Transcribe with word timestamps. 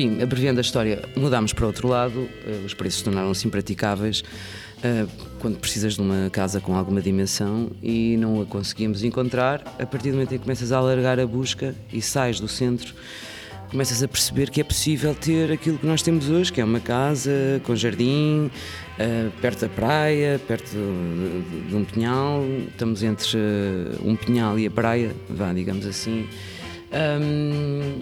Enfim, 0.00 0.22
abreviando 0.22 0.58
a 0.58 0.62
história, 0.62 1.02
mudámos 1.14 1.52
para 1.52 1.66
outro 1.66 1.86
lado, 1.86 2.26
eh, 2.46 2.62
os 2.64 2.72
preços 2.72 3.02
tornaram-se 3.02 3.46
impraticáveis 3.46 4.24
eh, 4.82 5.04
quando 5.38 5.58
precisas 5.58 5.96
de 5.96 6.00
uma 6.00 6.30
casa 6.30 6.58
com 6.58 6.74
alguma 6.74 7.02
dimensão 7.02 7.70
e 7.82 8.16
não 8.16 8.40
a 8.40 8.46
conseguimos 8.46 9.04
encontrar. 9.04 9.62
A 9.78 9.84
partir 9.84 10.08
do 10.08 10.14
momento 10.14 10.32
em 10.32 10.38
que 10.38 10.44
começas 10.44 10.72
a 10.72 10.78
alargar 10.78 11.20
a 11.20 11.26
busca 11.26 11.74
e 11.92 12.00
sais 12.00 12.40
do 12.40 12.48
centro, 12.48 12.94
começas 13.70 14.02
a 14.02 14.08
perceber 14.08 14.48
que 14.48 14.62
é 14.62 14.64
possível 14.64 15.14
ter 15.14 15.52
aquilo 15.52 15.76
que 15.76 15.86
nós 15.86 16.00
temos 16.00 16.30
hoje, 16.30 16.50
que 16.50 16.62
é 16.62 16.64
uma 16.64 16.80
casa 16.80 17.60
com 17.64 17.76
jardim, 17.76 18.50
eh, 18.98 19.28
perto 19.42 19.60
da 19.60 19.68
praia, 19.68 20.40
perto 20.48 20.70
de 21.68 21.76
um 21.76 21.84
pinhal. 21.84 22.42
Estamos 22.68 23.02
entre 23.02 23.36
um 24.02 24.16
pinhal 24.16 24.58
e 24.58 24.66
a 24.66 24.70
praia, 24.70 25.14
vá, 25.28 25.52
digamos 25.52 25.84
assim. 25.84 26.26
Um, 26.90 28.00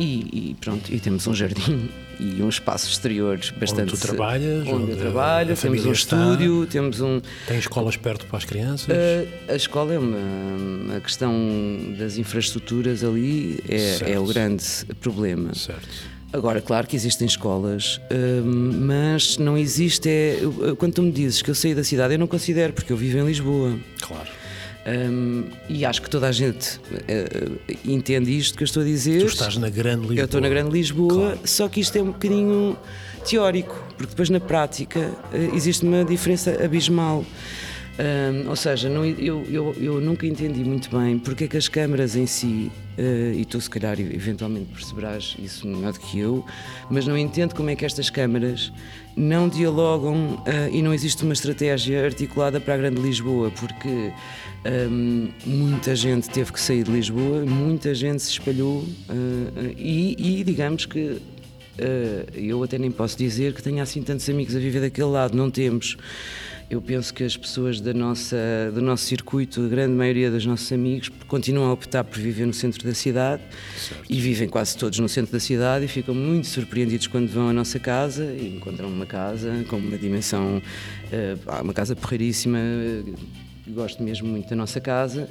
e, 0.00 0.50
e, 0.50 0.56
pronto, 0.60 0.92
e 0.92 0.98
temos 0.98 1.26
um 1.26 1.34
jardim 1.34 1.90
e 2.18 2.42
um 2.42 2.48
espaço 2.48 2.88
exterior 2.88 3.38
bastante. 3.58 3.92
Onde 3.92 3.92
tu 3.92 3.98
trabalhas? 3.98 4.66
Onde, 4.66 4.72
onde 4.72 4.90
eu 4.92 4.96
trabalho, 4.96 5.56
temos 5.56 5.84
um 5.84 5.92
está, 5.92 6.16
estúdio, 6.16 6.66
temos 6.66 7.00
um. 7.00 7.20
Tem 7.46 7.58
escolas 7.58 7.96
perto 7.96 8.26
para 8.26 8.38
as 8.38 8.44
crianças? 8.44 8.88
Uh, 8.88 9.52
a 9.52 9.56
escola 9.56 9.94
é 9.94 9.98
uma, 9.98 10.16
uma 10.16 11.00
questão 11.00 11.32
das 11.98 12.16
infraestruturas 12.16 13.04
ali, 13.04 13.62
é, 13.68 14.12
é 14.12 14.18
o 14.18 14.24
grande 14.24 14.64
problema. 15.00 15.54
Certo. 15.54 15.88
Agora, 16.32 16.60
claro 16.60 16.86
que 16.86 16.94
existem 16.94 17.26
escolas, 17.26 17.96
uh, 17.96 18.44
mas 18.44 19.36
não 19.36 19.58
existe. 19.58 20.08
É, 20.08 20.38
quando 20.78 20.94
tu 20.94 21.02
me 21.02 21.12
dizes 21.12 21.42
que 21.42 21.50
eu 21.50 21.54
saí 21.54 21.74
da 21.74 21.84
cidade, 21.84 22.14
eu 22.14 22.18
não 22.18 22.26
considero, 22.26 22.72
porque 22.72 22.92
eu 22.92 22.96
vivo 22.96 23.18
em 23.18 23.26
Lisboa. 23.26 23.78
Claro. 24.00 24.39
Um, 24.86 25.44
e 25.68 25.84
acho 25.84 26.00
que 26.00 26.08
toda 26.08 26.28
a 26.28 26.32
gente 26.32 26.78
uh, 26.78 27.60
entende 27.84 28.36
isto 28.36 28.56
que 28.56 28.62
eu 28.62 28.66
estou 28.66 28.82
a 28.82 28.86
dizer. 28.86 29.20
Tu 29.20 29.26
estás 29.26 29.56
na 29.56 29.68
Grande 29.68 30.02
Lisboa. 30.02 30.20
Eu 30.20 30.24
estou 30.24 30.40
na 30.40 30.48
Grande 30.48 30.70
Lisboa, 30.70 31.12
claro. 31.12 31.40
só 31.44 31.68
que 31.68 31.80
isto 31.80 31.96
é 31.96 32.02
um 32.02 32.06
bocadinho 32.06 32.76
teórico, 33.28 33.76
porque 33.96 34.10
depois 34.10 34.30
na 34.30 34.40
prática 34.40 35.00
uh, 35.00 35.54
existe 35.54 35.84
uma 35.84 36.04
diferença 36.04 36.64
abismal. 36.64 37.24
Um, 38.00 38.48
ou 38.48 38.56
seja, 38.56 38.88
não, 38.88 39.04
eu, 39.04 39.44
eu, 39.50 39.76
eu, 39.78 40.00
nunca 40.00 40.26
entendi 40.26 40.64
muito 40.64 40.88
bem 40.96 41.18
porque 41.18 41.44
é 41.44 41.48
que 41.48 41.56
as 41.58 41.68
câmaras 41.68 42.16
em 42.16 42.24
si, 42.24 42.72
uh, 42.96 43.34
e 43.34 43.44
tu 43.44 43.60
se 43.60 43.68
calhar 43.68 44.00
eventualmente 44.00 44.72
perceberás 44.72 45.36
isso 45.38 45.66
melhor 45.66 45.92
do 45.92 46.00
que 46.00 46.18
eu, 46.18 46.42
mas 46.88 47.06
não 47.06 47.18
entendo 47.18 47.54
como 47.54 47.68
é 47.68 47.76
que 47.76 47.84
estas 47.84 48.08
câmaras 48.08 48.72
não 49.14 49.50
dialogam 49.50 50.36
uh, 50.36 50.42
e 50.72 50.80
não 50.80 50.94
existe 50.94 51.22
uma 51.24 51.34
estratégia 51.34 52.02
articulada 52.02 52.58
para 52.58 52.72
a 52.72 52.76
Grande 52.78 53.02
Lisboa, 53.02 53.50
porque 53.50 54.10
um, 54.90 55.28
muita 55.44 55.94
gente 55.94 56.30
teve 56.30 56.54
que 56.54 56.60
sair 56.60 56.84
de 56.84 56.90
Lisboa, 56.90 57.44
muita 57.44 57.94
gente 57.94 58.22
se 58.22 58.30
espalhou 58.30 58.78
uh, 58.78 59.74
e, 59.76 60.40
e, 60.40 60.42
digamos 60.42 60.86
que 60.86 61.20
eu 62.34 62.62
até 62.62 62.76
nem 62.76 62.90
posso 62.90 63.16
dizer 63.16 63.54
que 63.54 63.62
tenha 63.62 63.82
assim 63.82 64.02
tantos 64.02 64.28
amigos 64.28 64.54
a 64.54 64.58
viver 64.58 64.80
daquele 64.80 65.08
lado, 65.08 65.34
não 65.34 65.50
temos. 65.50 65.96
Eu 66.70 66.80
penso 66.80 67.12
que 67.12 67.24
as 67.24 67.36
pessoas 67.36 67.80
da 67.80 67.92
nossa, 67.92 68.36
do 68.72 68.80
nosso 68.80 69.04
circuito, 69.04 69.60
a 69.60 69.66
grande 69.68 69.92
maioria 69.92 70.30
dos 70.30 70.46
nossos 70.46 70.70
amigos, 70.70 71.08
continuam 71.26 71.68
a 71.68 71.72
optar 71.72 72.04
por 72.04 72.16
viver 72.16 72.46
no 72.46 72.54
centro 72.54 72.86
da 72.86 72.94
cidade 72.94 73.42
certo. 73.76 74.04
e 74.08 74.20
vivem 74.20 74.48
quase 74.48 74.76
todos 74.76 74.96
no 75.00 75.08
centro 75.08 75.32
da 75.32 75.40
cidade 75.40 75.86
e 75.86 75.88
ficam 75.88 76.14
muito 76.14 76.46
surpreendidos 76.46 77.08
quando 77.08 77.28
vão 77.28 77.48
à 77.48 77.52
nossa 77.52 77.80
casa 77.80 78.24
e 78.24 78.54
encontram 78.56 78.88
uma 78.88 79.04
casa 79.04 79.64
com 79.68 79.78
uma 79.78 79.98
dimensão, 79.98 80.58
uh, 80.58 81.60
uma 81.60 81.74
casa 81.74 81.96
porreiríssima, 81.96 82.60
gosto 83.66 84.00
mesmo 84.00 84.28
muito 84.28 84.48
da 84.48 84.54
nossa 84.54 84.80
casa. 84.80 85.28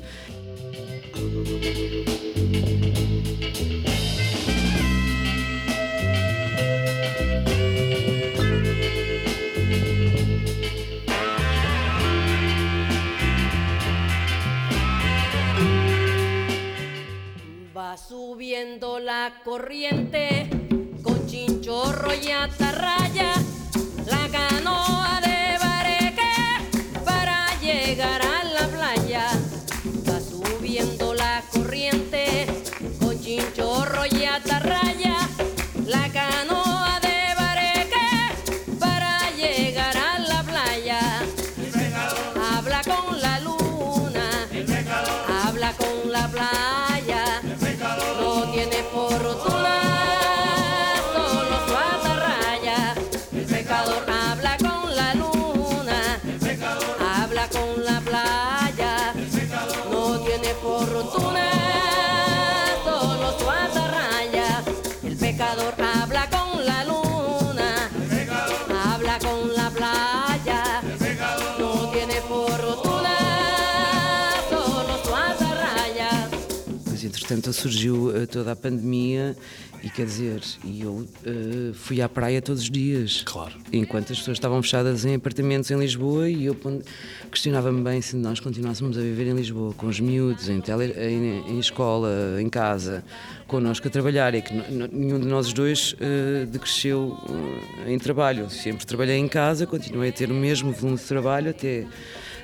Subiendo 18.59 18.99
la 18.99 19.31
corriente 19.45 20.49
con 21.01 21.25
chinchorro 21.27 22.13
y 22.13 22.29
atarraya, 22.29 23.33
la 24.05 24.27
canoa 24.29 24.88
habla 65.41 66.27
con 66.29 66.58
entretanto 77.33 77.53
surgiu 77.53 78.09
uh, 78.09 78.27
toda 78.27 78.51
a 78.51 78.55
pandemia 78.55 79.35
e 79.83 79.89
quer 79.89 80.05
dizer, 80.05 80.41
e 80.63 80.81
eu 80.81 80.91
uh, 80.91 81.73
fui 81.73 82.01
à 82.01 82.09
praia 82.09 82.41
todos 82.41 82.63
os 82.63 82.69
dias. 82.69 83.23
Claro. 83.25 83.53
Enquanto 83.71 84.11
as 84.11 84.19
pessoas 84.19 84.37
estavam 84.37 84.61
fechadas 84.61 85.05
em 85.05 85.15
apartamentos 85.15 85.71
em 85.71 85.79
Lisboa 85.79 86.29
e 86.29 86.45
eu 86.45 86.57
questionava-me 87.31 87.81
bem 87.81 88.01
se 88.01 88.15
nós 88.15 88.39
continuássemos 88.39 88.97
a 88.97 89.01
viver 89.01 89.27
em 89.27 89.33
Lisboa, 89.33 89.73
com 89.73 89.87
os 89.87 89.99
miúdos, 89.99 90.49
em, 90.49 90.59
tele, 90.59 90.93
em, 90.97 91.53
em 91.53 91.59
escola, 91.59 92.09
em 92.41 92.49
casa, 92.49 93.03
connosco 93.47 93.87
a 93.87 93.91
trabalhar. 93.91 94.33
É 94.33 94.41
que 94.41 94.53
nenhum 94.91 95.19
de 95.19 95.27
nós 95.27 95.53
dois 95.53 95.93
uh, 95.93 96.45
decresceu 96.47 97.17
uh, 97.29 97.89
em 97.89 97.97
trabalho. 97.97 98.49
Sempre 98.49 98.85
trabalhei 98.85 99.17
em 99.17 99.27
casa, 99.27 99.65
continuei 99.65 100.09
a 100.09 100.13
ter 100.13 100.29
o 100.29 100.35
mesmo 100.35 100.71
volume 100.71 100.97
de 100.97 101.03
trabalho 101.03 101.51
até 101.51 101.85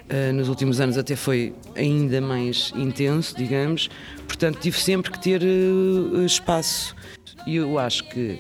Uh, 0.07 0.31
nos 0.34 0.50
últimos 0.50 0.80
anos 0.80 1.00
até 1.00 1.16
foi 1.16 1.54
ainda 1.75 2.22
mais 2.22 2.72
intenso, 2.75 3.36
digamos, 3.36 3.90
portanto 4.28 4.60
tive 4.60 4.80
sempre 4.80 5.12
que 5.12 5.19
ter 5.19 5.42
uh, 5.42 6.24
espaço. 6.24 6.96
E 7.48 7.56
eu 7.56 7.80
acho 7.80 8.07
que 8.10 8.40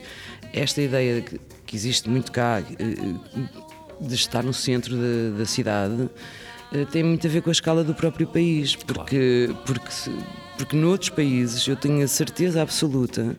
esta 0.53 0.79
ideia 0.79 1.21
que, 1.21 1.39
que 1.65 1.75
existe 1.75 2.07
muito 2.07 2.31
cá 2.31 2.61
uh, 2.61 3.99
de 3.99 4.13
estar 4.13 4.43
no 4.43 4.53
centro 4.53 4.95
da, 4.95 5.39
da 5.39 5.45
cidade 5.45 6.09
tem 6.91 7.03
muito 7.03 7.25
a 7.25 7.29
ver 7.29 7.41
com 7.41 7.49
a 7.49 7.53
escala 7.53 7.83
do 7.83 7.93
próprio 7.93 8.27
país, 8.27 8.75
porque, 8.75 9.49
porque, 9.65 10.11
porque 10.57 10.75
noutros 10.75 11.09
países 11.09 11.65
eu 11.67 11.75
tenho 11.75 12.03
a 12.03 12.07
certeza 12.07 12.61
absoluta 12.61 13.35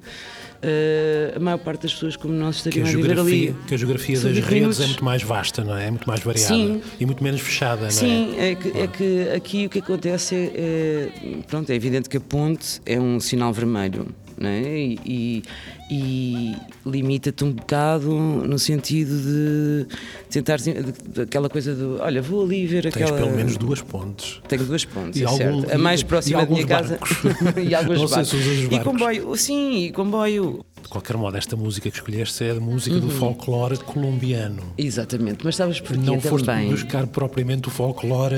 eh, 0.63 1.33
a 1.37 1.39
maior 1.41 1.59
parte 1.59 1.83
das 1.83 1.93
pessoas 1.95 2.17
como 2.17 2.35
nós 2.35 2.57
estariam 2.57 2.87
a 2.87 2.91
viver 2.91 3.19
ali. 3.19 3.55
que 3.67 3.75
a 3.75 3.77
geografia 3.77 4.15
das 4.15 4.25
20 4.25 4.35
redes 4.43 4.53
minutos. 4.55 4.81
é 4.81 4.87
muito 4.87 5.05
mais 5.05 5.23
vasta, 5.23 5.65
não 5.65 5.77
é? 5.77 5.87
É 5.87 5.91
muito 5.91 6.07
mais 6.09 6.21
variada. 6.23 6.49
Sim. 6.55 6.83
E 6.99 7.07
muito 7.07 7.23
menos 7.23 7.41
fechada, 7.41 7.83
não 7.83 7.87
é? 7.89 7.91
Sim, 7.91 8.35
é 8.39 8.55
que, 8.55 8.69
é 8.79 8.87
que 8.87 9.29
aqui 9.35 9.67
o 9.67 9.71
que 9.71 9.79
acontece 9.81 10.35
é, 10.35 10.53
é- 10.55 11.37
Pronto, 11.47 11.71
é 11.71 11.75
evidente 11.75 12.09
que 12.09 12.17
a 12.17 12.21
ponte 12.21 12.81
é 12.87 12.99
um 13.01 13.21
sinal 13.21 13.53
vermelho. 13.53 14.07
Não 14.39 14.51
é? 14.51 14.63
E, 15.05 15.43
e- 15.91 16.55
limita-te 16.85 17.43
um 17.45 17.53
bocado 17.53 18.11
no 18.11 18.59
sentido 18.59 19.11
de 19.23 19.87
tentar 20.31 20.57
de- 20.59 20.75
de- 20.83 21.21
aquela 21.23 21.49
coisa 21.49 21.75
do 21.75 21.99
olha, 22.01 22.21
vou 22.21 22.45
ali 22.45 22.67
ver 22.67 22.83
Tens 22.83 22.97
aquela. 22.97 23.17
pelo 23.19 23.35
menos 23.35 23.57
duas 23.57 23.81
pontes. 23.81 24.41
Tenho 24.49 24.65
duas 24.65 24.85
pontes, 24.85 25.21
E 25.21 25.25
é 25.25 25.27
algum- 25.27 25.61
certo. 25.63 25.75
A 25.75 25.79
mais 25.79 26.03
próxima 26.03 26.41
da 26.41 26.47
minha 26.47 26.63
alguns 26.63 26.69
casa. 26.69 26.99
barcos. 26.99 27.19
e 27.71 27.75
alguns 27.75 27.99
Não 28.01 28.09
sei 28.09 28.17
barcos. 28.17 28.29
se 28.31 28.37
usas 28.37 28.47
os 28.59 28.65
E 28.65 28.69
barcos. 28.69 28.85
comboio, 28.93 29.37
sim, 29.37 29.77
e 29.87 29.93
comboio. 29.93 30.65
De 30.87 30.91
qualquer 30.91 31.17
modo, 31.17 31.37
esta 31.37 31.57
música 31.57 31.91
que 31.91 31.97
escolheste 31.97 32.45
é 32.45 32.53
a 32.53 32.61
música 32.61 32.95
Uhum. 32.95 33.01
do 33.01 33.11
folclore 33.11 33.77
colombiano. 33.79 34.63
Exatamente, 34.79 35.39
mas 35.45 35.57
sabes 35.57 35.81
porquê 35.81 36.01
Não 36.01 36.21
foste 36.21 36.45
também? 36.47 36.71
buscar 36.71 37.09
propriamente 37.09 37.67
o 37.67 37.73
folclore 37.73 38.37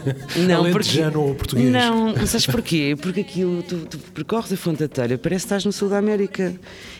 Não, 0.46 0.62
porque, 0.64 0.68
alentejano 0.76 1.22
ou 1.22 1.34
português. 1.34 1.72
Não, 1.72 2.12
mas 2.14 2.28
sabes 2.28 2.46
porquê? 2.46 2.94
Porque 3.00 3.20
aquilo, 3.20 3.62
tu, 3.62 3.78
tu 3.86 3.96
percorres 4.12 4.52
a 4.52 4.56
Fonte 4.58 4.80
da 4.80 4.88
Telha, 4.88 5.16
parece 5.16 5.44
que 5.44 5.46
estás 5.46 5.64
no 5.64 5.72
sul 5.72 5.88
da 5.88 5.96
América. 5.96 6.54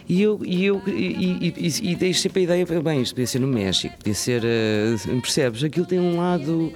E 0.08 0.22
eu, 0.22 0.40
e 0.43 0.64
eu 0.64 0.81
e, 0.87 1.52
e, 1.58 1.69
e, 1.93 2.08
e 2.10 2.14
sempre 2.14 2.40
a 2.40 2.44
ideia, 2.44 2.64
bem, 2.82 3.02
isto 3.02 3.14
podia 3.14 3.26
ser 3.26 3.40
no 3.40 3.46
México, 3.48 3.94
podia 3.98 4.14
ser, 4.14 4.43
eh, 4.46 4.94
percebes? 5.20 5.62
Aquilo 5.62 5.84
tem 5.84 6.00
um 6.00 6.16
lado. 6.16 6.72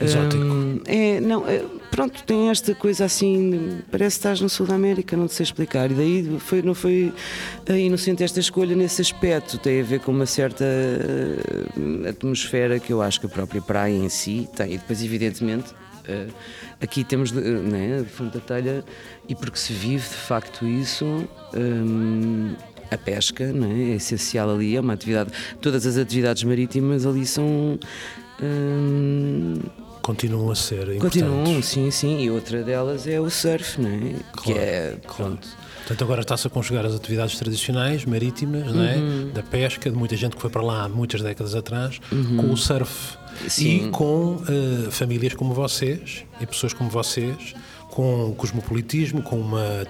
Exótico. 0.00 0.42
hum, 0.42 0.80
é, 0.86 1.20
não, 1.20 1.46
é, 1.46 1.64
pronto, 1.90 2.22
tem 2.24 2.50
esta 2.50 2.74
coisa 2.74 3.04
assim, 3.04 3.80
parece 3.90 4.16
que 4.16 4.20
estás 4.20 4.40
no 4.40 4.48
sul 4.48 4.66
da 4.66 4.74
América, 4.74 5.16
não 5.16 5.28
te 5.28 5.34
sei 5.34 5.44
explicar. 5.44 5.90
E 5.90 5.94
daí 5.94 6.36
foi, 6.40 6.62
não 6.62 6.74
foi 6.74 7.12
inocente 7.68 8.24
esta 8.24 8.40
escolha 8.40 8.74
nesse 8.74 9.00
aspecto, 9.00 9.58
tem 9.58 9.80
a 9.80 9.84
ver 9.84 10.00
com 10.00 10.10
uma 10.10 10.26
certa 10.26 10.64
eh, 10.64 12.08
atmosfera 12.08 12.78
que 12.80 12.92
eu 12.92 13.00
acho 13.00 13.20
que 13.20 13.26
a 13.26 13.28
própria 13.28 13.62
praia 13.62 13.94
em 13.94 14.08
si 14.08 14.48
tem. 14.56 14.74
E 14.74 14.78
depois, 14.78 15.02
evidentemente, 15.02 15.72
eh, 16.08 16.26
aqui 16.80 17.04
temos 17.04 17.32
eh, 17.32 17.40
né, 17.40 18.04
Fonte 18.04 18.34
da 18.34 18.40
Telha, 18.40 18.84
e 19.28 19.34
porque 19.34 19.58
se 19.58 19.72
vive 19.72 20.08
de 20.08 20.16
facto 20.16 20.66
isso. 20.66 21.04
hum, 21.54 22.54
a 22.90 22.98
pesca 22.98 23.52
não 23.52 23.70
é? 23.70 23.92
é 23.92 23.94
essencial 23.96 24.50
ali, 24.50 24.76
é 24.76 24.80
uma 24.80 24.92
atividade. 24.92 25.30
Todas 25.60 25.86
as 25.86 25.96
atividades 25.96 26.42
marítimas 26.44 27.06
ali 27.06 27.26
são. 27.26 27.78
hum, 28.42 29.54
Continuam 30.04 30.50
a 30.50 30.54
ser 30.54 30.82
importantes. 30.94 31.22
continuam, 31.22 31.62
sim, 31.62 31.90
sim. 31.90 32.20
E 32.20 32.30
outra 32.30 32.62
delas 32.62 33.06
é 33.06 33.18
o 33.18 33.30
surf, 33.30 33.80
não 33.80 33.88
é? 33.88 33.98
que 34.36 34.52
Claro, 34.52 34.58
é. 34.60 34.96
Pronto. 35.16 35.48
Portanto, 35.78 36.04
agora 36.04 36.20
está-se 36.20 36.46
a 36.46 36.50
conjugar 36.50 36.84
as 36.84 36.94
atividades 36.94 37.38
tradicionais, 37.38 38.04
marítimas, 38.04 38.64
é? 38.68 38.96
Uhum. 38.96 39.30
da 39.32 39.42
pesca, 39.42 39.90
de 39.90 39.96
muita 39.96 40.14
gente 40.16 40.36
que 40.36 40.42
foi 40.42 40.50
para 40.50 40.62
lá 40.62 40.84
há 40.84 40.88
muitas 40.90 41.22
décadas 41.22 41.54
atrás, 41.54 41.98
com 42.10 42.52
o 42.52 42.56
surf. 42.56 43.16
Uhum. 43.42 43.48
Sim. 43.48 43.86
E 43.86 43.90
com 43.90 44.42
eh, 44.46 44.90
famílias 44.90 45.32
como 45.34 45.52
vocês 45.54 46.24
e 46.40 46.46
pessoas 46.46 46.72
como 46.74 46.88
vocês, 46.90 47.54
com 47.90 48.34
cosmopolitismo, 48.36 49.22
com 49.22 49.40
uma 49.40 49.86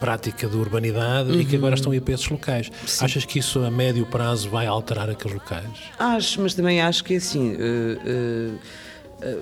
prática 0.00 0.46
de 0.48 0.56
urbanidade 0.56 1.30
e 1.32 1.44
que 1.44 1.52
Uhum. 1.52 1.58
agora 1.58 1.74
estão 1.74 1.92
a 1.92 1.96
ir 1.96 2.00
para 2.00 2.14
esses 2.14 2.28
locais. 2.28 2.70
Achas 3.00 3.24
que 3.26 3.38
isso 3.38 3.60
a 3.60 3.70
médio 3.70 4.06
prazo 4.06 4.48
vai 4.48 4.66
alterar 4.66 5.08
aqueles 5.10 5.34
locais? 5.34 5.68
Acho, 5.98 6.40
mas 6.40 6.54
também 6.54 6.80
acho 6.80 7.04
que 7.04 7.14
é 7.14 7.16
assim. 7.18 7.54
eh, 7.58 8.50
eh, 9.22 9.36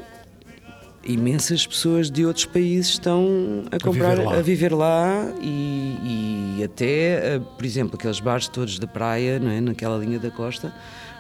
imensas 1.07 1.67
pessoas 1.67 2.11
de 2.11 2.27
outros 2.27 2.45
países 2.45 2.93
estão 2.93 3.65
a 3.71 3.79
comprar, 3.79 4.17
viver 4.17 4.25
lá. 4.25 4.35
a 4.37 4.43
viver 4.43 4.73
lá 4.73 5.35
e, 5.41 6.57
e 6.59 6.65
até, 6.65 7.35
eh, 7.35 7.41
por 7.57 7.65
exemplo, 7.65 7.97
aqueles 7.97 8.21
bares 8.21 8.49
todos 8.49 8.79
da 8.79 8.87
praia, 8.87 9.39
não 9.39 9.51
é? 9.51 9.61
naquela 9.61 9.97
linha 9.99 10.19
da 10.19 10.31
costa, 10.31 10.73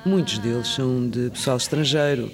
muitos 0.04 0.38
deles 0.38 0.68
são 0.68 1.08
de 1.08 1.30
pessoal 1.30 1.56
estrangeiro. 1.56 2.30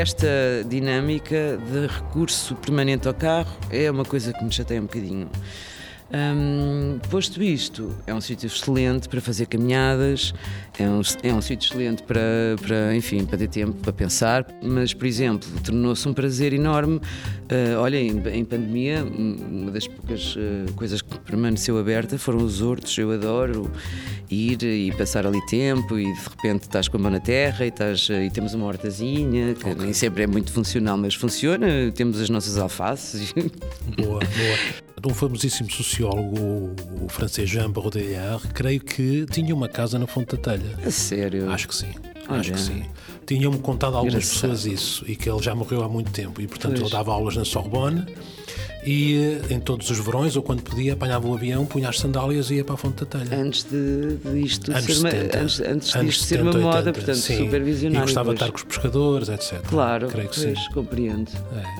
Esta 0.00 0.64
dinâmica 0.66 1.58
de 1.58 1.86
recurso 1.86 2.56
permanente 2.56 3.06
ao 3.06 3.12
carro 3.12 3.54
é 3.70 3.90
uma 3.90 4.02
coisa 4.02 4.32
que 4.32 4.42
me 4.42 4.50
chateia 4.50 4.80
um 4.80 4.84
bocadinho. 4.84 5.28
Hum, 6.12 6.98
posto 7.08 7.40
isto, 7.40 7.94
é 8.04 8.12
um 8.12 8.20
sítio 8.20 8.48
excelente 8.48 9.08
para 9.08 9.20
fazer 9.20 9.46
caminhadas, 9.46 10.34
é 10.76 10.82
um, 10.88 11.00
é 11.22 11.32
um 11.32 11.40
sítio 11.40 11.68
excelente 11.68 12.02
para, 12.02 12.20
para, 12.60 12.96
enfim, 12.96 13.24
para 13.24 13.38
ter 13.38 13.46
tempo 13.48 13.74
para 13.74 13.92
pensar, 13.92 14.44
mas, 14.60 14.92
por 14.92 15.06
exemplo, 15.06 15.48
tornou-se 15.62 16.08
um 16.08 16.12
prazer 16.12 16.52
enorme. 16.52 17.00
eh, 17.48 17.76
olha, 17.76 17.96
em, 17.96 18.10
em 18.32 18.44
pandemia, 18.44 19.04
um- 19.04 19.36
uma 19.62 19.70
das 19.70 19.86
poucas 19.86 20.34
eh, 20.36 20.66
coisas 20.74 21.00
que 21.00 21.16
permaneceu 21.20 21.78
aberta 21.78 22.18
foram 22.18 22.38
os 22.44 22.60
hortos. 22.60 22.96
Eu 22.98 23.12
adoro 23.12 23.70
ir 24.30 24.62
e 24.64 24.92
passar 24.92 25.24
ali 25.26 25.44
tempo 25.46 25.96
e 25.98 26.04
de 26.12 26.20
repente 26.28 26.62
estás 26.62 26.88
com 26.88 26.96
a 26.96 27.00
mão 27.00 27.10
na 27.10 27.20
terra 27.20 27.64
e, 27.64 27.68
estás, 27.68 28.08
eh, 28.10 28.24
e 28.26 28.30
temos 28.30 28.52
uma 28.54 28.66
hortazinha, 28.66 29.54
que 29.54 29.74
nem 29.76 29.92
sempre 29.92 30.24
é 30.24 30.26
muito 30.26 30.52
funcional, 30.52 30.96
mas 30.96 31.14
funciona. 31.14 31.66
Temos 31.94 32.20
as 32.20 32.28
nossas 32.30 32.56
alfaces. 32.58 33.32
Boa, 33.96 34.18
boa. 34.20 34.89
Um 35.06 35.14
famosíssimo 35.14 35.70
sociólogo, 35.70 36.38
o- 36.38 37.04
o 37.04 37.08
francês 37.08 37.48
Jean 37.48 37.70
Baudrillard, 37.70 38.46
creio 38.48 38.80
que 38.80 39.24
tinha 39.30 39.54
uma 39.54 39.68
casa 39.68 39.98
na 39.98 40.06
Fonte 40.06 40.36
da 40.36 40.42
Telha. 40.42 40.78
A 40.84 40.90
sério. 40.90 41.50
Acho 41.50 41.68
que 41.68 41.74
sim, 41.74 41.88
Olha. 42.28 42.40
acho 42.40 42.52
que 42.52 42.60
sim. 42.60 42.82
Tinham-me 43.26 43.58
contado 43.58 43.94
algumas 43.96 44.14
Engraçado. 44.14 44.50
pessoas 44.50 44.66
isso 44.66 45.04
e 45.08 45.16
que 45.16 45.30
ele 45.30 45.42
já 45.42 45.54
morreu 45.54 45.82
há 45.82 45.88
muito 45.88 46.10
tempo 46.10 46.40
e, 46.42 46.46
portanto, 46.46 46.72
Pois. 46.72 46.82
ele 46.82 46.90
dava 46.90 47.12
aulas 47.12 47.34
na 47.36 47.44
Sorbonne 47.44 48.04
e 48.84 49.38
eh, 49.48 49.54
em 49.54 49.60
todos 49.60 49.90
os 49.90 49.98
verões 49.98 50.36
ou 50.36 50.42
quando 50.42 50.62
podia 50.62 50.94
apanhava 50.94 51.28
o 51.28 51.34
avião, 51.34 51.64
punha 51.66 51.88
as 51.88 51.98
sandálias 51.98 52.50
e 52.50 52.54
ia 52.56 52.64
para 52.64 52.74
a 52.74 52.78
Fonte 52.78 53.04
da 53.04 53.06
Telha. 53.18 53.36
Antes 53.40 53.64
de, 53.64 54.16
de 54.16 54.40
isto 54.40 54.70
Anos 54.72 54.84
ser 54.84 54.92
uma, 55.00 55.10
70, 55.10 55.38
antes, 55.38 55.60
antes 55.60 55.94
anos 55.96 56.06
disto 56.14 56.24
ser 56.24 56.42
uma 56.42 56.52
70, 56.52 56.64
moda, 56.66 56.78
80, 56.78 56.92
portanto, 56.92 57.16
sim. 57.16 57.36
super 57.38 57.62
visionário. 57.62 57.98
E 57.98 58.06
gostava 58.06 58.28
de 58.30 58.34
estar 58.36 58.50
com 58.50 58.56
os 58.56 58.62
pescadores, 58.64 59.28
etc. 59.28 59.60
Claro, 59.68 60.08
Creio 60.08 60.28
que 60.28 60.40
pois, 60.42 60.58
sim. 60.58 60.70
compreendo. 60.72 61.30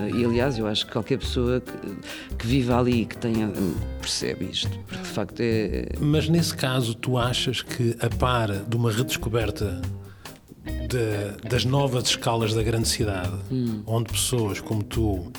É. 0.01 0.11
E 0.11 0.25
aliás, 0.25 0.59
eu 0.59 0.67
acho 0.67 0.87
que 0.87 0.93
qualquer 0.93 1.19
pessoa 1.19 1.61
que, 1.61 2.37
que 2.37 2.47
viva 2.47 2.79
ali 2.79 3.03
e 3.03 3.07
que 3.07 3.17
tenha 3.17 3.51
percebe 4.01 4.49
isto, 4.53 4.71
porque 4.87 5.03
de 5.03 5.09
facto 5.09 5.41
é. 5.41 5.87
Mas 5.99 6.29
nesse 6.29 6.55
caso, 6.55 6.95
tu 6.95 7.17
achas 7.17 7.63
que 7.63 7.97
a 8.01 8.09
par 8.09 8.51
de 8.53 8.77
uma 8.77 8.91
redescoberta 8.93 9.81
de- 10.65 11.49
das 11.49 11.65
novas 11.65 12.05
escalas 12.09 12.55
da 12.55 12.63
grande 12.63 12.89
cidade, 12.89 13.33
Hum. 13.51 13.83
onde 13.87 14.13
pessoas 14.13 14.61
como 14.61 14.83
tu, 14.83 15.31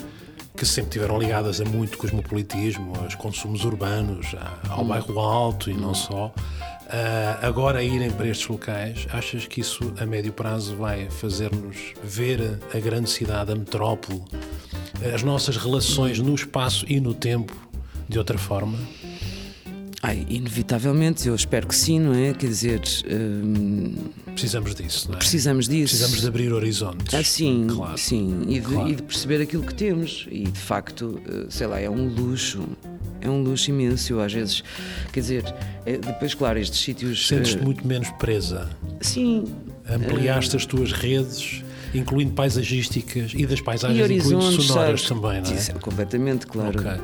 que 0.62 0.66
sempre 0.68 0.90
estiveram 0.90 1.18
ligadas 1.18 1.60
a 1.60 1.64
muito 1.64 1.98
cosmopolitismo, 1.98 2.92
aos 3.02 3.16
consumos 3.16 3.64
urbanos, 3.64 4.28
a- 4.38 4.68
Hum. 4.68 4.72
ao 4.78 4.84
bairro 4.84 5.18
alto 5.18 5.68
e 5.68 5.74
não 5.74 5.92
só, 5.92 6.32
ah, 6.88 7.38
agora 7.42 7.82
irem 7.82 8.12
para 8.12 8.28
estes 8.28 8.46
locais, 8.46 9.04
achas 9.12 9.44
que 9.44 9.60
isso 9.60 9.92
a 9.98 10.06
médio 10.06 10.32
prazo 10.32 10.76
vai 10.76 11.10
fazer-nos 11.10 11.76
ver 12.04 12.60
a 12.72 12.78
grande 12.78 13.10
cidade, 13.10 13.50
a 13.50 13.56
metrópole, 13.56 14.22
as 15.12 15.24
nossas 15.24 15.56
relações 15.56 16.20
no 16.20 16.32
espaço 16.32 16.84
e 16.88 17.00
no 17.00 17.12
tempo 17.12 17.56
de 18.08 18.16
outra 18.16 18.38
forma? 18.38 18.78
Ai, 20.04 20.26
inevitavelmente, 20.28 21.28
eu 21.28 21.34
espero 21.34 21.68
que 21.68 21.76
sim, 21.76 22.00
não 22.00 22.12
é? 22.12 22.34
Quer 22.34 22.48
dizer, 22.48 22.80
hum, 23.08 23.94
Precisamos 24.32 24.74
disso, 24.74 25.06
não 25.08 25.14
é? 25.14 25.18
precisamos 25.18 25.68
disso. 25.68 25.94
Precisamos 25.94 26.20
de 26.20 26.26
abrir 26.26 26.52
horizontes. 26.52 27.14
Ah, 27.14 27.22
sim, 27.22 27.68
Claro. 27.70 27.96
sim. 27.96 28.42
E 28.48 28.58
de, 28.58 28.66
Claro. 28.66 28.88
e 28.90 28.96
de 28.96 29.02
perceber 29.04 29.40
aquilo 29.40 29.62
que 29.62 29.74
temos. 29.74 30.26
E 30.28 30.42
de 30.44 30.58
facto, 30.58 31.20
eh, 31.28 31.46
sei 31.48 31.68
lá, 31.68 31.78
é 31.78 31.88
um 31.88 32.08
luxo. 32.08 32.64
É 33.20 33.30
um 33.30 33.44
luxo 33.44 33.70
imenso. 33.70 34.12
Eu, 34.14 34.20
às 34.20 34.32
vezes, 34.32 34.64
quer 35.12 35.20
dizer, 35.20 35.54
eh, 35.86 35.98
depois, 35.98 36.34
claro, 36.34 36.58
estes 36.58 36.80
sítios. 36.80 37.28
Sentes-te 37.28 37.58
eh, 37.58 37.62
muito 37.64 37.86
menos 37.86 38.10
presa. 38.18 38.68
Sim. 39.00 39.44
Ampliaste 39.88 40.56
as 40.56 40.66
tuas 40.66 40.90
redes, 40.90 41.62
incluindo 41.94 42.32
paisagísticas 42.32 43.32
e 43.36 43.46
das 43.46 43.60
E 43.60 43.62
paisagens, 43.62 44.10
incluindo 44.10 44.36
horizontes, 44.46 44.66
sonoras 44.66 45.02
sabes? 45.02 45.22
também, 45.22 45.40
não 45.42 45.50
é? 45.52 45.60
Sim, 45.60 45.72
completamente, 45.74 46.44
claro. 46.48 46.80
Ok. 46.80 47.00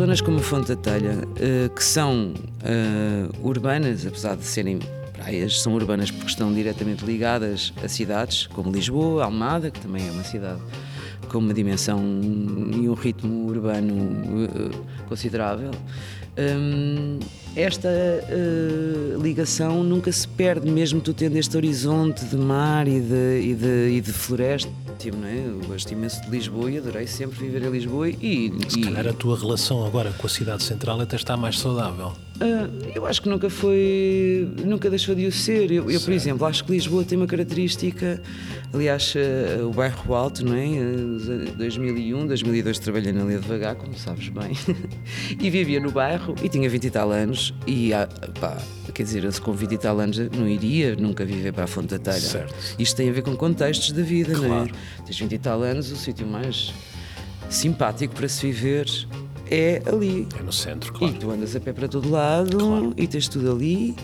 Como 0.00 0.38
a 0.38 0.42
Fonte 0.42 0.74
da 0.74 0.76
Telha, 0.76 1.12
uh, 1.12 1.74
que 1.74 1.84
são 1.84 2.32
uh, 2.32 3.46
urbanas, 3.46 4.06
apesar 4.06 4.34
de 4.34 4.44
serem 4.44 4.78
praias, 5.12 5.60
são 5.60 5.74
urbanas 5.74 6.10
porque 6.10 6.30
estão 6.30 6.50
diretamente 6.54 7.04
ligadas 7.04 7.70
a 7.84 7.86
cidades 7.86 8.46
como 8.46 8.72
Lisboa, 8.72 9.24
Almada, 9.24 9.70
que 9.70 9.78
também 9.78 10.08
é 10.08 10.10
uma 10.10 10.24
cidade 10.24 10.58
com 11.28 11.36
uma 11.36 11.52
dimensão 11.52 12.00
e 12.72 12.88
um 12.88 12.94
ritmo 12.94 13.46
urbano 13.46 13.92
uh, 13.94 15.06
considerável. 15.06 15.70
Um, 16.38 17.18
esta 17.56 17.88
uh, 17.88 19.20
ligação 19.20 19.82
nunca 19.82 20.12
se 20.12 20.26
perde, 20.28 20.70
mesmo 20.70 21.00
tu 21.00 21.12
tendo 21.12 21.36
este 21.36 21.56
horizonte 21.56 22.24
de 22.24 22.36
mar 22.36 22.86
e 22.86 23.00
de, 23.00 23.40
e 23.42 23.54
de, 23.54 23.88
e 23.96 24.00
de 24.00 24.12
floresta. 24.12 24.70
Não 25.12 25.26
é? 25.26 25.46
Eu 25.46 25.60
gosto 25.66 25.90
imenso 25.92 26.20
de 26.22 26.30
Lisboa 26.30 26.70
e 26.70 26.76
adorei 26.76 27.06
sempre 27.06 27.38
viver 27.38 27.62
em 27.62 27.70
Lisboa. 27.70 28.10
E, 28.10 28.52
Se 28.68 28.80
e... 28.80 28.82
calhar 28.82 29.08
a 29.08 29.12
tua 29.14 29.38
relação 29.38 29.84
agora 29.86 30.12
com 30.12 30.26
a 30.26 30.30
cidade 30.30 30.62
central 30.62 31.00
até 31.00 31.16
está 31.16 31.38
mais 31.38 31.58
saudável. 31.58 32.12
Uh, 32.40 32.92
eu 32.94 33.04
acho 33.04 33.20
que 33.20 33.28
nunca 33.28 33.50
foi, 33.50 34.48
nunca 34.64 34.88
deixou 34.88 35.14
de 35.14 35.26
o 35.26 35.32
ser. 35.32 35.70
Eu, 35.70 35.90
eu 35.90 36.00
por 36.00 36.10
exemplo, 36.10 36.46
acho 36.46 36.64
que 36.64 36.72
Lisboa 36.72 37.04
tem 37.04 37.18
uma 37.18 37.26
característica, 37.26 38.22
aliás, 38.72 39.14
uh, 39.14 39.66
o 39.66 39.72
bairro 39.74 40.14
Alto, 40.14 40.42
não 40.42 40.54
é? 40.54 40.64
Uh, 40.64 41.52
2001, 41.56 42.26
2002 42.26 42.78
trabalhei 42.78 43.12
na 43.12 43.24
Lê 43.24 43.36
Devagar, 43.36 43.76
como 43.76 43.94
sabes 43.94 44.30
bem, 44.30 44.52
e 45.38 45.50
vivia 45.50 45.80
no 45.80 45.90
bairro 45.90 46.34
e 46.42 46.48
tinha 46.48 46.68
20 46.70 46.84
e 46.84 46.90
tal 46.90 47.10
anos 47.10 47.52
e, 47.66 47.90
pá, 48.40 48.56
quer 48.94 49.02
dizer, 49.02 49.24
eu 49.24 49.32
com 49.42 49.52
20 49.52 49.72
e 49.72 49.78
tal 49.78 50.00
anos 50.00 50.18
não 50.18 50.48
iria 50.48 50.96
nunca 50.96 51.26
viver 51.26 51.52
para 51.52 51.64
a 51.64 51.66
Fonte 51.66 51.88
da 51.88 51.98
Telha. 51.98 52.20
Certo. 52.20 52.54
Isto 52.78 52.96
tem 52.96 53.10
a 53.10 53.12
ver 53.12 53.22
com 53.22 53.36
contextos 53.36 53.92
da 53.92 54.02
vida, 54.02 54.32
claro. 54.32 54.48
não 54.48 54.62
é? 54.64 54.68
Tens 55.04 55.18
20 55.18 55.32
e 55.32 55.38
tal 55.38 55.62
anos, 55.62 55.92
o 55.92 55.96
sítio 55.96 56.26
mais 56.26 56.72
simpático 57.50 58.14
para 58.14 58.28
se 58.28 58.46
viver 58.46 58.86
é 59.50 59.82
ali. 59.86 60.26
É 60.38 60.42
no 60.42 60.52
centro, 60.52 60.92
claro. 60.92 61.14
E 61.14 61.18
tu 61.18 61.30
andas 61.30 61.56
a 61.56 61.60
pé 61.60 61.72
para 61.72 61.88
todo 61.88 62.08
lado 62.08 62.56
claro. 62.56 62.94
e 62.96 63.06
tens 63.06 63.26
tudo 63.28 63.50
ali 63.50 63.96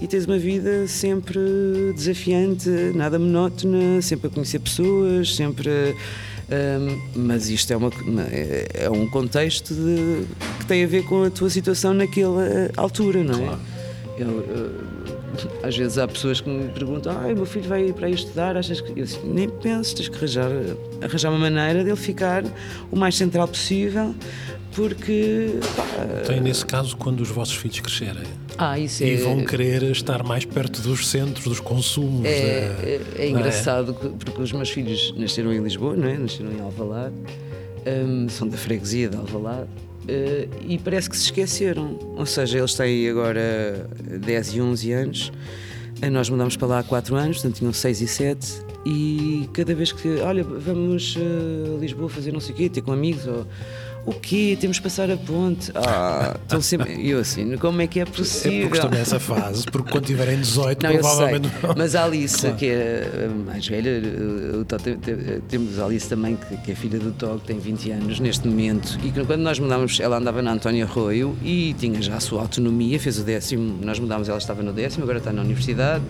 e 0.00 0.06
tens 0.06 0.24
uma 0.26 0.38
vida 0.38 0.88
sempre 0.88 1.38
desafiante, 1.94 2.68
nada 2.94 3.18
monótona, 3.18 4.00
sempre 4.00 4.28
a 4.28 4.30
conhecer 4.30 4.58
pessoas, 4.58 5.34
sempre. 5.34 5.94
Um, 6.46 7.22
mas 7.26 7.48
isto 7.48 7.72
é, 7.72 7.76
uma, 7.76 7.90
é 8.74 8.90
um 8.90 9.08
contexto 9.08 9.72
de, 9.72 10.26
que 10.58 10.66
tem 10.66 10.84
a 10.84 10.86
ver 10.86 11.02
com 11.04 11.24
a 11.24 11.30
tua 11.30 11.48
situação 11.48 11.94
naquela 11.94 12.70
altura, 12.76 13.24
não 13.24 13.34
é? 13.34 13.46
Claro. 13.46 13.60
Eu, 14.18 14.28
eu, 14.28 14.84
às 15.62 15.76
vezes 15.76 15.98
há 15.98 16.06
pessoas 16.06 16.40
que 16.40 16.48
me 16.48 16.68
perguntam: 16.68 17.16
ah, 17.16 17.34
meu 17.34 17.46
filho 17.46 17.68
vai 17.68 17.92
para 17.92 18.06
aí 18.06 18.14
estudar, 18.14 18.56
achas 18.56 18.80
que. 18.80 18.92
Eu 18.98 19.04
assim, 19.04 19.20
nem 19.24 19.48
penso, 19.48 19.96
tens 19.96 20.08
que 20.08 20.16
arranjar, 20.16 20.50
arranjar 21.02 21.30
uma 21.30 21.38
maneira 21.38 21.82
dele 21.82 21.96
ficar 21.96 22.44
o 22.90 22.96
mais 22.96 23.16
central 23.16 23.48
possível 23.48 24.14
porque. 24.74 25.58
Pá, 25.76 25.84
Tem 26.26 26.40
nesse 26.40 26.66
caso 26.66 26.96
quando 26.96 27.20
os 27.20 27.30
vossos 27.30 27.56
filhos 27.56 27.80
crescerem. 27.80 28.24
Ah, 28.58 28.78
isso 28.78 29.02
e 29.02 29.14
é... 29.14 29.16
vão 29.16 29.44
querer 29.44 29.82
estar 29.84 30.22
mais 30.22 30.44
perto 30.44 30.82
dos 30.82 31.08
centros, 31.08 31.44
dos 31.44 31.60
consumos. 31.60 32.26
É, 32.26 32.74
é, 32.82 33.00
é 33.18 33.28
engraçado 33.28 33.96
é? 34.02 34.08
porque 34.24 34.42
os 34.42 34.52
meus 34.52 34.70
filhos 34.70 35.14
nasceram 35.16 35.52
em 35.52 35.62
Lisboa, 35.62 35.96
não 35.96 36.08
é? 36.08 36.18
Nasceram 36.18 36.52
em 36.52 36.60
Alvalade, 36.60 37.14
um, 37.86 38.28
são 38.28 38.48
da 38.48 38.56
freguesia 38.56 39.08
de 39.08 39.16
Alvalade. 39.16 39.68
Uh, 40.04 40.48
e 40.68 40.78
parece 40.78 41.08
que 41.08 41.16
se 41.16 41.24
esqueceram. 41.24 41.98
Ou 42.16 42.26
seja, 42.26 42.58
eles 42.58 42.74
têm 42.74 43.08
agora 43.08 43.88
10 44.20 44.54
e 44.54 44.60
11 44.60 44.92
anos. 44.92 45.32
Uh, 46.02 46.10
nós 46.10 46.28
mudamos 46.28 46.56
para 46.56 46.68
lá 46.68 46.78
há 46.80 46.82
4 46.82 47.16
anos, 47.16 47.38
portanto 47.38 47.56
tinham 47.56 47.72
6 47.72 48.00
e 48.02 48.06
7. 48.06 48.64
E 48.84 49.48
cada 49.54 49.74
vez 49.74 49.92
que, 49.92 50.16
olha, 50.20 50.44
vamos 50.44 51.16
uh, 51.16 51.76
a 51.76 51.80
Lisboa 51.80 52.10
fazer 52.10 52.32
não 52.32 52.40
sei 52.40 52.54
o 52.54 52.56
quê, 52.56 52.68
ter 52.68 52.82
com 52.82 52.92
amigos, 52.92 53.26
ou 53.26 53.46
o 54.06 54.12
quê? 54.12 54.56
Temos 54.60 54.78
que 54.78 54.82
passar 54.82 55.10
a 55.10 55.16
ponte. 55.16 55.72
Ah, 55.74 56.36
estão 56.42 56.60
sempre. 56.60 57.08
Eu 57.08 57.18
assim, 57.18 57.56
como 57.56 57.80
é 57.80 57.86
que 57.86 58.00
é 58.00 58.04
possível? 58.04 58.58
É 58.58 58.62
porque 58.62 58.76
estou 58.76 58.90
nessa 58.90 59.18
fase, 59.18 59.64
porque 59.64 59.90
quando 59.90 60.04
tiverem 60.04 60.38
18, 60.38 60.82
não, 60.82 60.92
provavelmente 60.92 61.48
não. 61.62 61.74
Mas 61.76 61.94
a 61.94 62.04
Alice, 62.04 62.40
claro. 62.40 62.56
que 62.56 62.66
é 62.66 63.30
mais 63.46 63.66
velha, 63.66 64.02
temos 65.48 65.78
a 65.78 65.86
Alice 65.86 66.08
também, 66.08 66.38
que 66.64 66.72
é 66.72 66.74
filha 66.74 66.98
do 66.98 67.12
Tó, 67.12 67.36
que 67.36 67.46
tem 67.46 67.58
20 67.58 67.90
anos 67.92 68.20
neste 68.20 68.46
momento. 68.46 68.98
E 69.02 69.10
quando 69.10 69.40
nós 69.40 69.58
mudámos, 69.58 69.98
ela 70.00 70.18
andava 70.18 70.42
na 70.42 70.52
Antónia 70.52 70.84
Arroio 70.84 71.36
e 71.42 71.74
tinha 71.78 72.00
já 72.02 72.16
a 72.16 72.20
sua 72.20 72.42
autonomia, 72.42 72.98
fez 73.00 73.18
o 73.18 73.22
décimo, 73.22 73.78
nós 73.82 73.98
mudámos, 73.98 74.28
ela 74.28 74.38
estava 74.38 74.62
no 74.62 74.72
décimo, 74.72 75.04
agora 75.04 75.18
está 75.18 75.32
na 75.32 75.42
universidade. 75.42 76.04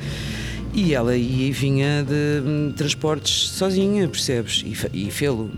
E 0.77 0.93
ela 0.93 1.17
ia 1.17 1.47
e 1.47 1.53
vinha 1.53 2.03
de 2.03 2.43
hum, 2.45 2.73
transportes 2.77 3.51
sozinha, 3.51 4.09
percebes? 4.09 4.65
E, 4.67 5.07
e 5.07 5.11
fê-lo. 5.11 5.49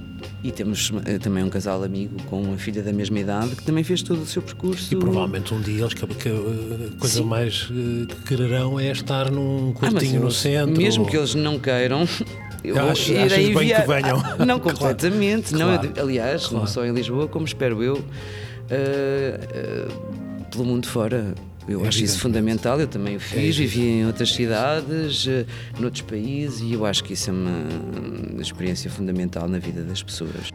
E 0.42 0.52
temos 0.52 0.90
uh, 0.90 1.18
também 1.20 1.42
um 1.42 1.48
casal 1.48 1.82
amigo 1.82 2.22
com 2.24 2.42
uma 2.42 2.56
filha 2.56 2.82
da 2.82 2.92
mesma 2.92 3.18
idade 3.18 3.56
que 3.56 3.62
também 3.62 3.82
fez 3.82 4.02
todo 4.02 4.22
o 4.22 4.26
seu 4.26 4.42
percurso. 4.42 4.92
E 4.92 4.96
provavelmente 4.96 5.52
um 5.52 5.60
dia 5.60 5.82
eles 5.82 5.94
que, 5.94 6.06
que 6.06 6.28
a 6.28 6.98
coisa 6.98 7.18
Sim. 7.18 7.24
mais 7.24 7.62
uh, 7.70 8.06
que 8.06 8.22
quererão 8.26 8.78
é 8.78 8.90
estar 8.90 9.30
num 9.30 9.72
quartinho 9.72 10.20
ah, 10.20 10.24
no 10.24 10.30
centro. 10.30 10.76
Mesmo 10.76 11.04
ou... 11.04 11.10
que 11.10 11.16
eles 11.16 11.34
não 11.34 11.58
queiram. 11.58 12.06
Eu 12.64 12.88
Acho, 12.88 13.12
irei 13.12 13.54
bem 13.54 13.68
que 13.68 13.82
venham. 13.82 14.20
Ah, 14.24 14.42
não 14.44 14.58
completamente, 14.58 15.54
claro. 15.54 15.88
não, 15.94 16.02
aliás, 16.02 16.46
claro. 16.46 16.64
não 16.64 16.66
só 16.66 16.84
em 16.84 16.92
Lisboa, 16.92 17.28
como 17.28 17.46
espero 17.46 17.80
eu, 17.80 17.94
uh, 17.94 18.06
pelo 20.50 20.64
mundo 20.64 20.88
fora. 20.88 21.32
Eu 21.68 21.84
é 21.84 21.88
acho 21.88 22.04
isso 22.04 22.20
fundamental, 22.20 22.80
eu 22.80 22.86
também 22.86 23.16
o 23.16 23.20
fiz, 23.20 23.56
é 23.56 23.58
vivi 23.58 23.82
em 23.82 24.06
outras 24.06 24.32
cidades, 24.32 25.26
uh, 25.26 25.46
noutros 25.80 26.02
países 26.02 26.60
e 26.60 26.72
eu 26.72 26.86
acho 26.86 27.02
que 27.02 27.12
isso 27.14 27.30
é 27.30 27.32
uma 27.32 28.40
experiência 28.40 28.88
fundamental 28.88 29.48
na 29.48 29.58
vida 29.58 29.82
das 29.82 30.02
pessoas. 30.02 30.50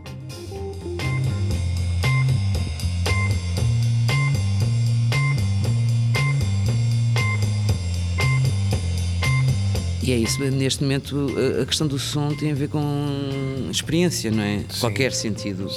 E 10.03 10.12
é 10.13 10.18
isso, 10.18 10.41
neste 10.41 10.82
momento 10.82 11.27
a 11.62 11.65
questão 11.65 11.88
do 11.88 12.00
som 12.00 12.34
tem 12.34 12.51
a 12.51 12.56
ver 12.56 12.70
com 12.70 13.70
experiência, 13.70 14.32
não 14.32 14.41
é? 14.41 14.60
Sim. 14.70 14.80
Qualquer 14.80 15.12
sentido. 15.12 15.70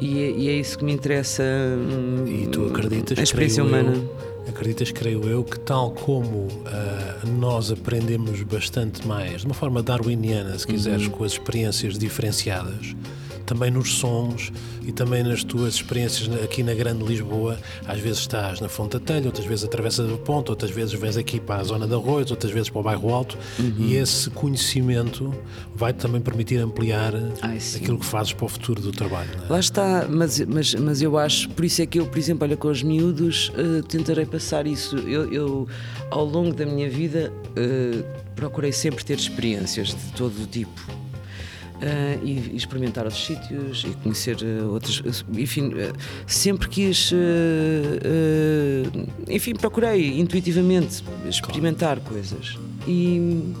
E 0.00 0.18
é, 0.18 0.30
e 0.30 0.48
é, 0.48 0.52
isso 0.52 0.78
que 0.78 0.84
me 0.84 0.92
interessa. 0.92 1.42
E 2.26 2.46
tu 2.46 2.66
acreditas 2.66 3.18
a 3.18 3.22
experiência 3.22 3.64
humana. 3.64 3.92
Eu 3.92 4.19
Acreditas, 4.60 4.92
creio 4.92 5.26
eu, 5.26 5.42
que 5.42 5.58
tal 5.58 5.90
como 5.90 6.36
uh, 6.36 7.26
nós 7.38 7.72
aprendemos 7.72 8.42
bastante 8.42 9.08
mais, 9.08 9.40
de 9.40 9.46
uma 9.46 9.54
forma 9.54 9.82
darwiniana, 9.82 10.58
se 10.58 10.66
quiseres, 10.66 11.06
uhum. 11.06 11.12
com 11.12 11.24
as 11.24 11.32
experiências 11.32 11.96
diferenciadas, 11.96 12.94
também 13.50 13.68
nos 13.68 13.94
sons 13.94 14.52
e 14.86 14.92
também 14.92 15.24
nas 15.24 15.42
tuas 15.42 15.74
experiências 15.74 16.32
aqui 16.40 16.62
na 16.62 16.72
Grande 16.72 17.04
Lisboa. 17.04 17.58
Às 17.84 17.98
vezes 17.98 18.20
estás 18.20 18.60
na 18.60 18.68
Fonte 18.68 18.96
da 18.96 19.00
Telha, 19.00 19.26
outras 19.26 19.44
vezes 19.44 19.64
atravessas 19.64 20.08
o 20.08 20.16
ponto, 20.16 20.50
outras 20.50 20.70
vezes 20.70 20.92
vens 20.94 21.16
aqui 21.16 21.40
para 21.40 21.56
a 21.56 21.64
zona 21.64 21.84
da 21.84 21.96
Arroios, 21.96 22.30
outras 22.30 22.52
vezes 22.52 22.70
para 22.70 22.78
o 22.78 22.82
bairro 22.84 23.12
Alto 23.12 23.36
uhum. 23.58 23.74
e 23.76 23.96
esse 23.96 24.30
conhecimento 24.30 25.34
vai 25.74 25.92
também 25.92 26.20
permitir 26.20 26.58
ampliar 26.58 27.12
Ai, 27.42 27.58
aquilo 27.74 27.98
que 27.98 28.06
fazes 28.06 28.32
para 28.32 28.44
o 28.46 28.48
futuro 28.48 28.80
do 28.80 28.92
trabalho. 28.92 29.30
É? 29.48 29.52
Lá 29.52 29.58
está, 29.58 30.06
mas, 30.08 30.38
mas, 30.46 30.72
mas 30.76 31.02
eu 31.02 31.18
acho, 31.18 31.48
por 31.50 31.64
isso 31.64 31.82
é 31.82 31.86
que 31.86 31.98
eu, 31.98 32.06
por 32.06 32.18
exemplo, 32.18 32.46
olha, 32.46 32.56
com 32.56 32.68
os 32.68 32.84
miúdos, 32.84 33.48
uh, 33.48 33.82
tentarei 33.82 34.26
passar 34.26 34.64
isso. 34.64 34.96
Eu, 34.96 35.32
eu, 35.32 35.68
ao 36.08 36.24
longo 36.24 36.54
da 36.54 36.64
minha 36.64 36.88
vida, 36.88 37.32
uh, 37.48 38.04
procurei 38.36 38.70
sempre 38.70 39.04
ter 39.04 39.18
experiências 39.18 39.88
de 39.88 40.12
todo 40.12 40.40
o 40.40 40.46
tipo 40.46 41.09
Uh, 41.80 42.22
e, 42.22 42.50
e, 42.52 42.56
experimentar 42.56 43.04
outros 43.04 43.24
sítios 43.24 43.84
e 43.84 43.94
conhecer 44.02 44.36
uh, 44.42 44.70
outros. 44.70 45.02
Enfim, 45.32 45.68
uh, 45.68 45.94
sempre 46.26 46.68
quis. 46.68 47.10
enfim, 49.26 49.54
procurei 49.54 50.20
intuitivamente 50.20 51.02
experimentar 51.26 51.98
claro. 52.00 52.10
coisas. 52.10 52.58
E, 52.86 53.54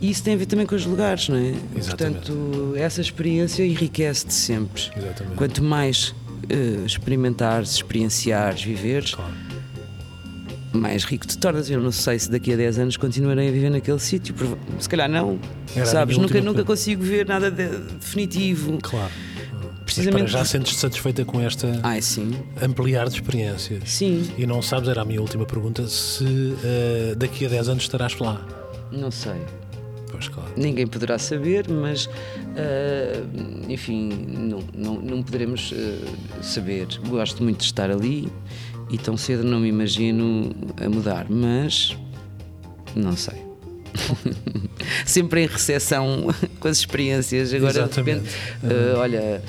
e, 0.00 0.08
isso 0.08 0.22
tem 0.22 0.34
a 0.34 0.36
ver 0.36 0.46
também 0.46 0.66
com 0.66 0.76
os 0.76 0.86
lugares, 0.86 1.28
não 1.28 1.36
é? 1.36 1.52
Exatamente. 1.76 2.30
Portanto, 2.30 2.74
essa 2.76 3.00
experiência 3.00 3.66
enriquece-te 3.66 4.34
sempre. 4.34 4.82
Exatamente. 4.96 5.36
Quanto 5.36 5.64
mais 5.64 6.14
experimentares, 6.86 7.72
experienciares, 7.72 8.62
viveres. 8.62 9.16
Claro 9.16 9.47
mais 10.72 11.04
rico 11.04 11.26
te 11.26 11.38
tornas. 11.38 11.70
Eu 11.70 11.80
não 11.80 11.92
sei 11.92 12.18
se 12.18 12.30
daqui 12.30 12.52
a 12.52 12.56
10 12.56 12.78
anos 12.78 12.96
continuarei 12.96 13.48
a 13.48 13.52
viver 13.52 13.70
naquele 13.70 13.98
sítio. 13.98 14.34
Se 14.78 14.88
calhar 14.88 15.08
não. 15.08 15.38
Era 15.74 15.86
sabes? 15.86 16.16
Nunca, 16.16 16.40
nunca 16.40 16.64
consigo 16.64 17.02
ver 17.02 17.26
nada 17.26 17.50
de, 17.50 17.66
definitivo. 17.68 18.78
Claro. 18.82 19.12
Precisamente. 19.84 20.22
Mas 20.22 20.30
já 20.30 20.44
sentes-te 20.44 20.78
satisfeita 20.78 21.24
com 21.24 21.40
esta 21.40 21.80
Ai, 21.82 22.00
ampliar 22.62 23.08
de 23.08 23.14
experiências. 23.14 23.90
Sim. 23.90 24.30
E 24.36 24.46
não 24.46 24.60
sabes, 24.60 24.88
era 24.88 25.00
a 25.00 25.04
minha 25.04 25.20
última 25.20 25.46
pergunta, 25.46 25.86
se 25.86 26.24
uh, 26.24 27.16
daqui 27.16 27.46
a 27.46 27.48
10 27.48 27.70
anos 27.70 27.82
estarás 27.84 28.18
lá. 28.18 28.46
Não 28.92 29.10
sei. 29.10 29.40
Pois 30.10 30.28
claro. 30.28 30.50
Ninguém 30.56 30.86
poderá 30.86 31.18
saber, 31.18 31.68
mas 31.68 32.06
uh, 32.06 33.68
enfim, 33.68 34.08
não, 34.10 34.62
não, 34.74 35.00
não 35.00 35.22
poderemos 35.22 35.72
uh, 35.72 36.42
saber. 36.42 36.86
Gosto 37.08 37.42
muito 37.42 37.60
de 37.60 37.64
estar 37.64 37.90
ali 37.90 38.30
e 38.90 38.98
tão 38.98 39.16
cedo 39.16 39.44
não 39.44 39.60
me 39.60 39.68
imagino 39.68 40.54
a 40.76 40.88
mudar, 40.88 41.26
mas 41.28 41.96
não 42.94 43.16
sei. 43.16 43.48
sempre 45.04 45.42
em 45.42 45.46
recessão 45.46 46.26
com 46.60 46.68
as 46.68 46.78
experiências. 46.78 47.52
Agora, 47.52 47.70
Exatamente. 47.70 48.20
de 48.20 48.68
repente, 48.68 48.94
uh, 48.94 48.98
olha, 48.98 49.42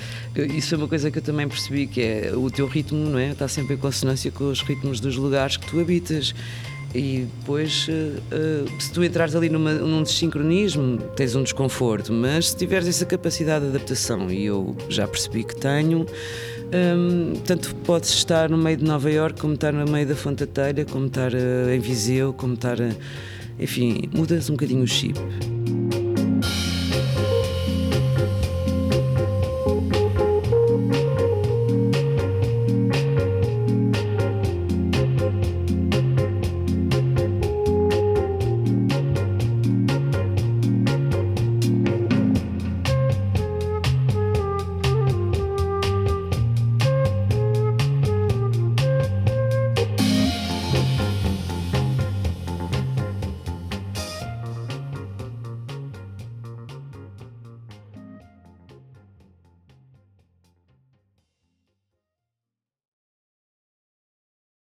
isso 0.55 0.75
é 0.75 0.77
uma 0.77 0.87
coisa 0.87 1.09
que 1.11 1.17
eu 1.17 1.21
também 1.21 1.47
percebi, 1.47 1.87
que 1.87 2.01
é 2.01 2.31
o 2.33 2.49
teu 2.49 2.67
ritmo, 2.67 3.09
não 3.09 3.19
é? 3.19 3.31
Está 3.31 3.47
sempre 3.47 3.75
em 3.75 3.77
consonância 3.77 4.31
com 4.31 4.49
os 4.49 4.61
ritmos 4.61 4.99
dos 4.99 5.15
lugares 5.15 5.57
que 5.57 5.67
tu 5.67 5.79
habitas. 5.79 6.33
E 6.93 7.27
depois, 7.39 7.87
uh, 7.87 7.91
uh, 7.91 8.81
se 8.81 8.91
tu 8.91 9.03
entrares 9.03 9.35
ali 9.35 9.47
numa, 9.47 9.73
num 9.73 10.01
desincronismo, 10.01 10.97
tens 11.15 11.35
um 11.35 11.43
desconforto, 11.43 12.11
mas 12.11 12.49
se 12.49 12.57
tiveres 12.57 12.87
essa 12.87 13.05
capacidade 13.05 13.65
de 13.65 13.69
adaptação, 13.69 14.31
e 14.31 14.45
eu 14.45 14.75
já 14.89 15.07
percebi 15.07 15.43
que 15.43 15.55
tenho, 15.55 16.07
um, 16.73 17.33
tanto 17.45 17.73
podes 17.75 18.09
estar 18.09 18.49
no 18.49 18.57
meio 18.57 18.77
de 18.77 18.83
Nova 18.83 19.09
Iorque, 19.09 19.41
como 19.41 19.53
estar 19.53 19.73
no 19.73 19.89
meio 19.89 20.07
da 20.07 20.15
Fonte 20.15 20.45
Telha, 20.45 20.85
como 20.85 21.07
estar 21.07 21.33
uh, 21.33 21.69
em 21.69 21.79
Viseu, 21.79 22.33
como 22.33 22.53
estar. 22.53 22.77
enfim, 23.59 24.09
mudas 24.13 24.49
um 24.49 24.53
bocadinho 24.53 24.83
o 24.83 24.87
chip. 24.87 25.17